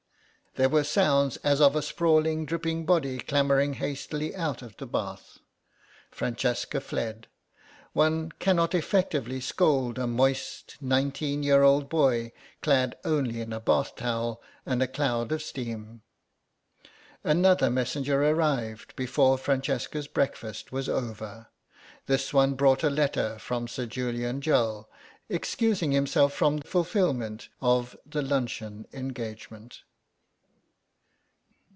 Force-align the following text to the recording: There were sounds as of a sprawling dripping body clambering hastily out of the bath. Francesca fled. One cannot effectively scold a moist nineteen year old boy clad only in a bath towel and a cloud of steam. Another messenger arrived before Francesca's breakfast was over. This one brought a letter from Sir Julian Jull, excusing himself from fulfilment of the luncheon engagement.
There 0.55 0.67
were 0.67 0.83
sounds 0.83 1.37
as 1.45 1.61
of 1.61 1.77
a 1.77 1.81
sprawling 1.81 2.45
dripping 2.45 2.85
body 2.85 3.19
clambering 3.19 3.75
hastily 3.75 4.35
out 4.35 4.61
of 4.61 4.75
the 4.75 4.85
bath. 4.85 5.37
Francesca 6.09 6.81
fled. 6.81 7.27
One 7.93 8.33
cannot 8.33 8.75
effectively 8.75 9.39
scold 9.39 9.97
a 9.97 10.07
moist 10.07 10.75
nineteen 10.81 11.41
year 11.41 11.63
old 11.63 11.87
boy 11.87 12.33
clad 12.61 12.97
only 13.05 13.39
in 13.39 13.53
a 13.53 13.61
bath 13.61 13.95
towel 13.95 14.41
and 14.65 14.83
a 14.83 14.89
cloud 14.89 15.31
of 15.31 15.41
steam. 15.41 16.01
Another 17.23 17.69
messenger 17.69 18.21
arrived 18.21 18.93
before 18.97 19.37
Francesca's 19.37 20.09
breakfast 20.09 20.69
was 20.73 20.89
over. 20.89 21.47
This 22.07 22.33
one 22.33 22.55
brought 22.55 22.83
a 22.83 22.89
letter 22.89 23.39
from 23.39 23.69
Sir 23.69 23.85
Julian 23.85 24.41
Jull, 24.41 24.89
excusing 25.29 25.93
himself 25.93 26.33
from 26.33 26.59
fulfilment 26.59 27.47
of 27.61 27.95
the 28.05 28.21
luncheon 28.21 28.85
engagement. 28.91 29.83